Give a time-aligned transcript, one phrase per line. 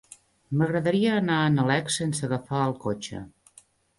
[0.61, 3.21] M'agradaria anar a Nalec sense agafar el cotxe.